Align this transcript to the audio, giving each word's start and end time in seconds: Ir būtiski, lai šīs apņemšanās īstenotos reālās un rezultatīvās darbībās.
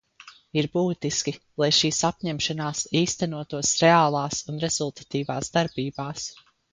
Ir 0.59 0.67
būtiski, 0.75 1.33
lai 1.63 1.67
šīs 1.79 1.99
apņemšanās 2.09 2.81
īstenotos 3.01 3.73
reālās 3.83 4.39
un 4.53 4.57
rezultatīvās 4.65 5.53
darbībās. 5.59 6.25